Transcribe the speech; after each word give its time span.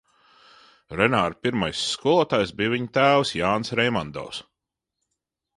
Renāra 0.99 1.37
pirmais 1.47 1.83
skolotājs 1.91 2.55
bija 2.63 2.73
viņa 2.77 2.89
tēvs 2.97 3.35
Jānis 3.43 3.77
Reimandovs. 3.81 4.45